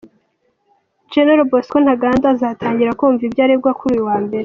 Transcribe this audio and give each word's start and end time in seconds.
Gen 1.11 1.29
Bosco 1.49 1.77
Ntaganda 1.83 2.25
azatangira 2.35 2.97
kumva 2.99 3.21
ibyo 3.27 3.41
aregwa 3.45 3.71
kuri 3.79 3.91
uyu 3.95 4.07
wa 4.09 4.17
mbere. 4.25 4.39